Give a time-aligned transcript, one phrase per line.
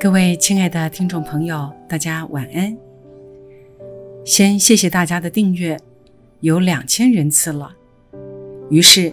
[0.00, 2.74] 各位亲爱的听众朋友，大家晚安。
[4.24, 5.78] 先谢谢大家的订阅，
[6.40, 7.76] 有两千人次了。
[8.70, 9.12] 于是，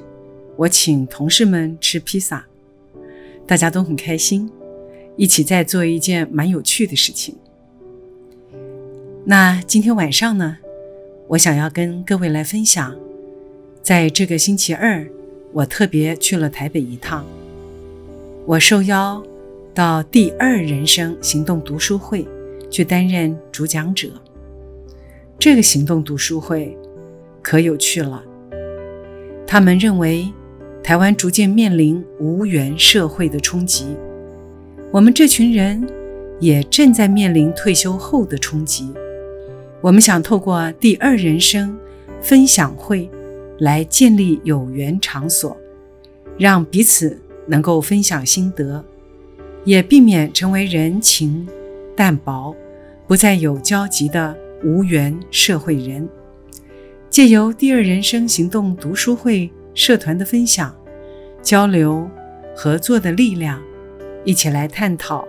[0.56, 2.48] 我请同事们吃披萨，
[3.46, 4.50] 大家都很开心，
[5.18, 7.36] 一起在做一件蛮有趣的事情。
[9.26, 10.58] 那今天晚上呢，
[11.28, 12.96] 我想要跟各位来分享，
[13.84, 15.06] 在这个星期二，
[15.52, 17.26] 我特别去了台北一趟，
[18.46, 19.22] 我受邀。
[19.78, 22.28] 到第二人生行动读书会
[22.68, 24.10] 去担任主讲者。
[25.38, 26.76] 这个行动读书会
[27.44, 28.24] 可有趣了。
[29.46, 30.34] 他们认为，
[30.84, 33.96] 台湾逐渐面临无缘社会的冲击，
[34.90, 35.88] 我们这群人
[36.40, 38.92] 也正在面临退休后的冲击。
[39.80, 41.78] 我们想透过第二人生
[42.20, 43.08] 分享会
[43.60, 45.56] 来建立有缘场所，
[46.36, 48.84] 让彼此能够分享心得。
[49.68, 51.46] 也避免成为人情
[51.94, 52.56] 淡薄、
[53.06, 56.08] 不再有交集的无缘社会人。
[57.10, 60.74] 借由第二人生行动读书会社团的分享、
[61.42, 62.10] 交流、
[62.56, 63.62] 合作的力量，
[64.24, 65.28] 一起来探讨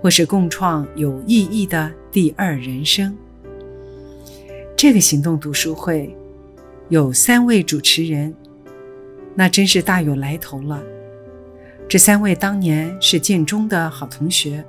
[0.00, 3.18] 或是共创有意义的第二人生。
[4.76, 6.14] 这个行动读书会
[6.90, 8.32] 有三位主持人，
[9.34, 10.80] 那真是大有来头了。
[11.90, 14.64] 这三位当年是建中的好同学，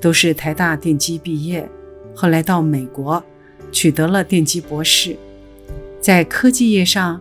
[0.00, 1.68] 都是台大电机毕业，
[2.14, 3.22] 后来到美国
[3.70, 5.14] 取得了电机博士，
[6.00, 7.20] 在科技业上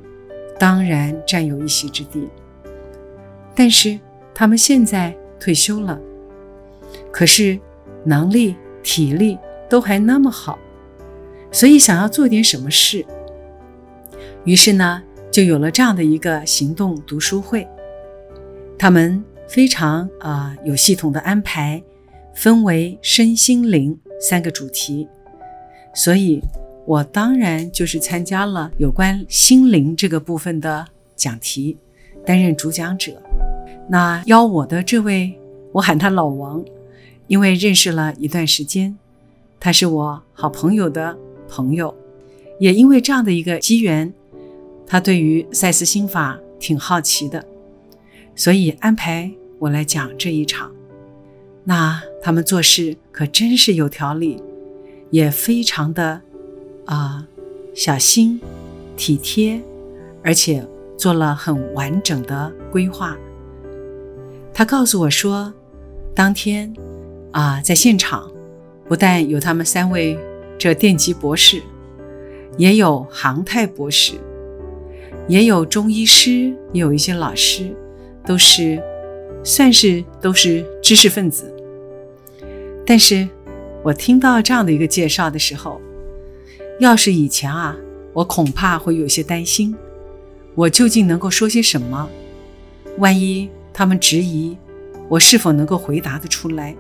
[0.58, 2.30] 当然占有一席之地。
[3.54, 4.00] 但是
[4.34, 6.00] 他们现在退休了，
[7.12, 7.60] 可是
[8.06, 9.38] 能力、体力
[9.70, 10.58] 都还那么好，
[11.52, 13.06] 所以想要做点什么事，
[14.46, 17.68] 于是呢，就有了这样的一个行动读书会。
[18.80, 21.84] 他们非常啊有系统的安排，
[22.34, 25.06] 分为身心灵三个主题，
[25.94, 26.42] 所以
[26.86, 31.76] 我当然就是参加了有关心灵这个部分的讲题，
[32.26, 33.22] 担任主讲者。
[33.90, 35.38] 那邀我的这位，
[35.74, 36.64] 我喊他老王，
[37.28, 38.96] 因为认识了一段时间，
[39.60, 41.18] 他是我好朋友的
[41.50, 41.94] 朋友，
[42.60, 44.14] 也因为这样的一个机缘，
[44.88, 47.44] 他对于赛斯心法挺好奇的。
[48.40, 50.72] 所以安排我来讲这一场，
[51.66, 54.42] 那他们做事可真是有条理，
[55.10, 56.22] 也非常的
[56.86, 57.28] 啊
[57.76, 58.40] 小心、
[58.96, 59.60] 体贴，
[60.24, 60.66] 而且
[60.98, 63.18] 做了很完整的规划。
[64.54, 65.54] 他告诉我说，
[66.16, 66.74] 当天
[67.32, 68.32] 啊在现场，
[68.88, 70.18] 不但有他们三位
[70.58, 71.62] 这电极博士，
[72.58, 74.14] 也有航太博士，
[75.28, 77.76] 也有中医师，也有一些老师。
[78.30, 78.80] 都是，
[79.44, 81.52] 算是都是知识分子。
[82.86, 83.28] 但是，
[83.82, 85.82] 我听到这样的一个介绍的时候，
[86.80, 87.76] 要是以前啊，
[88.14, 89.76] 我恐怕会有些担心，
[90.54, 92.08] 我究竟能够说些什么？
[93.00, 94.56] 万一他们质疑
[95.08, 96.76] 我是否能够回答得出来？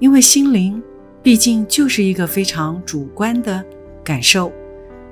[0.00, 0.82] 因为心灵
[1.22, 3.64] 毕竟就是一个非常主观的
[4.02, 4.50] 感受，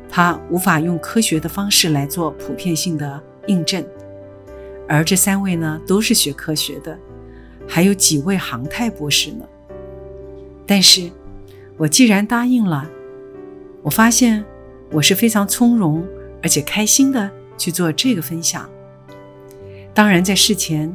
[0.08, 3.86] 它无法用科学的方式来做普遍性的印证。
[4.92, 6.98] 而这三位呢，都是学科学的，
[7.68, 9.44] 还有几位航太博士呢。
[10.66, 11.08] 但是，
[11.76, 12.90] 我既然答应了，
[13.82, 14.44] 我发现
[14.90, 16.04] 我是非常从容
[16.42, 18.68] 而且开心的去做这个分享。
[19.94, 20.92] 当然，在事前，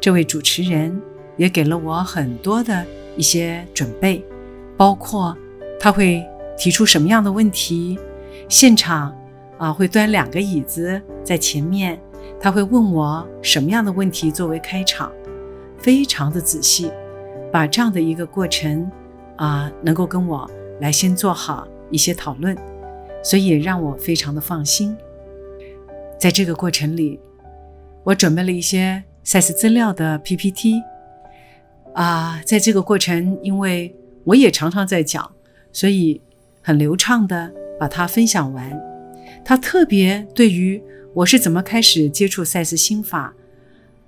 [0.00, 1.02] 这位主持人
[1.36, 2.86] 也给了我很多的
[3.16, 4.24] 一些准备，
[4.76, 5.36] 包括
[5.80, 6.24] 他会
[6.56, 7.98] 提出什么样的问题，
[8.48, 9.12] 现场
[9.58, 12.00] 啊会端两个椅子在前面。
[12.40, 15.10] 他会问我什么样的问题作为开场，
[15.78, 16.90] 非常的仔细，
[17.50, 18.90] 把这样的一个过程
[19.36, 20.50] 啊，能够跟我
[20.80, 22.54] 来先做好一些讨论，
[23.22, 24.94] 所以也让我非常的放心。
[26.18, 27.18] 在这个过程里，
[28.02, 30.82] 我准备了一些赛事资料的 PPT
[31.94, 33.94] 啊，在这个过程，因为
[34.24, 35.32] 我也常常在讲，
[35.72, 36.20] 所以
[36.60, 37.50] 很流畅的
[37.80, 38.78] 把它分享完。
[39.42, 40.82] 他特别对于。
[41.14, 43.32] 我是怎么开始接触赛斯心法，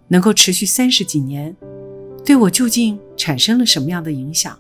[0.08, 1.54] 能够持续三十几年，
[2.24, 4.58] 对我究竟产生了什么样的影响？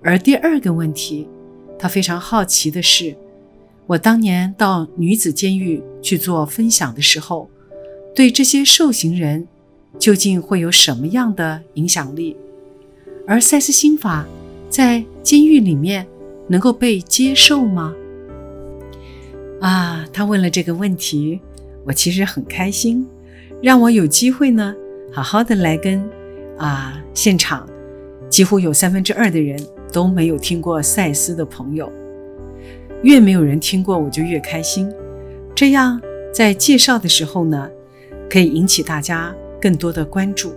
[0.00, 1.28] 而第二个问题，
[1.78, 3.14] 他非常好奇的是，
[3.86, 7.50] 我当年到女子监狱去做分享的时候，
[8.14, 9.46] 对这些受刑人
[9.98, 12.34] 究竟会有什么样的影响力？
[13.26, 14.26] 而赛斯心法
[14.70, 16.06] 在监狱里面
[16.48, 17.94] 能够被接受吗？
[19.62, 21.40] 啊，他问了这个问题，
[21.86, 23.06] 我其实很开心，
[23.62, 24.74] 让我有机会呢，
[25.10, 26.06] 好好的来跟
[26.58, 27.66] 啊现场
[28.28, 29.58] 几乎有三分之二的人。
[29.92, 31.92] 都没有听过赛斯的朋友，
[33.02, 34.90] 越没有人听过，我就越开心。
[35.54, 36.00] 这样
[36.32, 37.68] 在介绍的时候呢，
[38.30, 40.54] 可以引起大家更多的关注。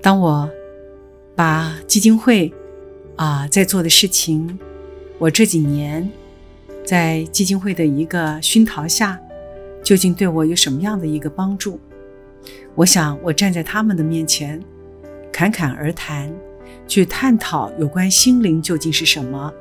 [0.00, 0.48] 当我
[1.34, 2.54] 把基金会
[3.16, 4.56] 啊在做的事情，
[5.18, 6.08] 我这几年
[6.86, 9.20] 在基金会的一个熏陶下，
[9.82, 11.78] 究竟对我有什么样的一个帮助？
[12.74, 14.62] 我想，我站在他们的面前，
[15.30, 16.32] 侃侃而谈。
[16.88, 19.52] 去探讨有关心灵究竟是什么，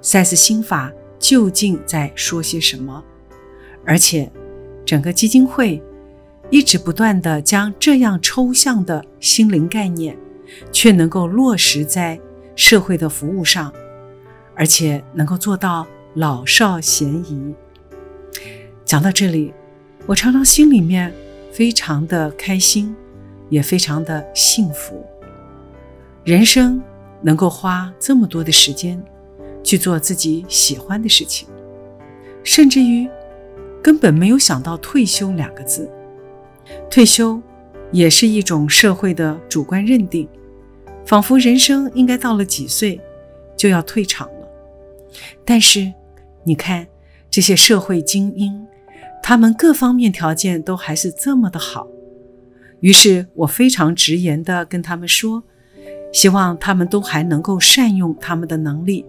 [0.00, 3.02] 赛斯心法究竟在说些什么，
[3.84, 4.30] 而且
[4.84, 5.82] 整个基金会
[6.50, 10.16] 一直不断地将这样抽象的心灵概念，
[10.70, 12.20] 却能够落实在
[12.54, 13.72] 社会的服务上，
[14.54, 15.84] 而且能够做到
[16.14, 17.54] 老少咸宜。
[18.84, 19.52] 讲到这里，
[20.06, 21.12] 我常常心里面
[21.52, 22.96] 非常的开心，
[23.50, 25.04] 也非常的幸福。
[26.24, 26.82] 人生
[27.20, 29.02] 能够花这么多的时间
[29.62, 31.46] 去做自己喜欢的事情，
[32.42, 33.08] 甚至于
[33.82, 35.90] 根本没有想到退休两个字。
[36.90, 37.40] 退休
[37.92, 40.26] 也是一种社会的主观认定，
[41.04, 42.98] 仿佛人生应该到了几岁
[43.56, 44.28] 就要退场。
[45.44, 45.92] 但是
[46.44, 46.86] 你看
[47.30, 48.66] 这些社会精英，
[49.22, 51.86] 他们各方面条件都还是这么的好。
[52.80, 55.42] 于是我非常直言地跟他们说。
[56.10, 59.04] 希望他们都还能够善用他们的能力，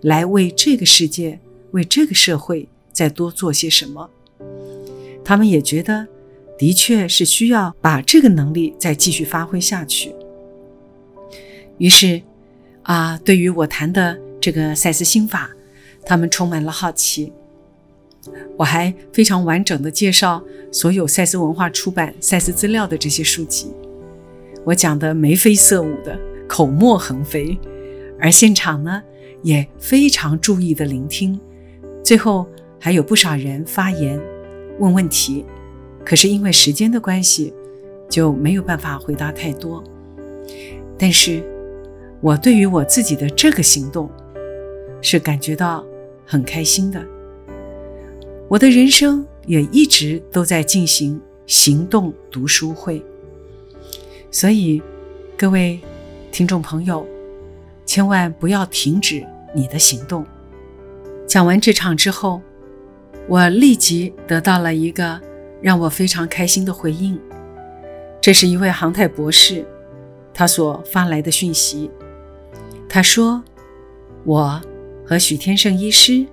[0.00, 1.38] 来为这个世界、
[1.72, 4.08] 为这个社会再多做些什么。
[5.22, 6.06] 他们也觉得，
[6.56, 10.14] 的确是需要把这个能力再继续发挥下去。
[11.76, 12.22] 于是，
[12.82, 15.50] 啊，对于我谈的这个赛斯心法，
[16.04, 17.32] 他们充满了好奇。
[18.56, 20.42] 我还非常完整的介绍
[20.72, 23.72] 所有赛斯文化出版赛斯资料的这些书籍，
[24.64, 26.18] 我讲的眉飞色舞的。
[26.50, 27.58] 口沫横飞，
[28.18, 29.02] 而现场呢
[29.42, 31.38] 也非常注意的聆听，
[32.02, 32.46] 最后
[32.80, 34.18] 还有不少人发言
[34.78, 35.44] 问问题，
[36.06, 37.52] 可是因为时间的关系，
[38.08, 39.84] 就没有办法回答太多。
[40.98, 41.42] 但是，
[42.22, 44.10] 我对于我自己的这个行动，
[45.00, 45.84] 是感觉到
[46.24, 47.04] 很开心的。
[48.48, 53.04] 我的人生也一直都在进行行动读书会，
[54.30, 54.82] 所以
[55.36, 55.80] 各位。
[56.30, 57.04] 听众朋友，
[57.86, 60.24] 千万不要停止你的行动。
[61.26, 62.42] 讲完这场之后，
[63.26, 65.18] 我立即得到了一个
[65.62, 67.18] 让我非常开心的回应。
[68.20, 69.64] 这是一位航太博士，
[70.34, 71.90] 他所发来的讯息。
[72.88, 73.42] 他说
[74.22, 74.60] ：“我
[75.08, 76.26] 和许天胜医师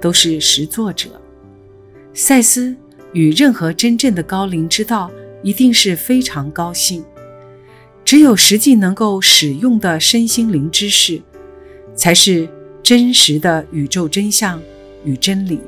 [0.00, 1.10] 都是实作者。
[2.14, 2.74] 赛斯
[3.12, 5.10] 与任何真正的高龄之道，
[5.42, 7.04] 一定是非常高兴。”
[8.02, 11.20] 只有实际能够使用的身心灵知识，
[11.94, 12.48] 才是
[12.82, 14.58] 真实的宇宙真相
[15.04, 15.60] 与真理。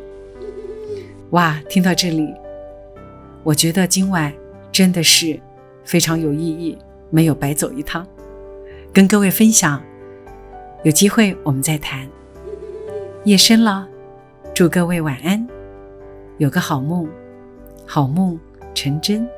[1.31, 2.33] 哇，听到这里，
[3.43, 4.33] 我觉得今晚
[4.73, 5.39] 真的是
[5.85, 6.79] 非常有意义，
[7.11, 8.07] 没有白走一趟。
[8.95, 9.83] 跟各位分享，
[10.85, 12.09] 有机会我们再谈。
[13.27, 13.89] 夜深了，
[14.55, 15.45] 祝各位晚安，
[16.39, 17.09] 有个好梦，
[17.85, 18.39] 好梦
[18.73, 19.29] 成真。